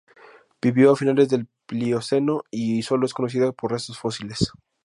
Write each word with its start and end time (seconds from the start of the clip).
Vivió 0.59 0.89
a 0.89 0.95
finales 0.95 1.29
del 1.29 1.47
Plioceno, 1.67 2.41
y 2.49 2.81
sólo 2.81 3.05
es 3.05 3.13
conocida 3.13 3.51
por 3.51 3.71
restos 3.71 3.99
fósiles. 3.99 4.51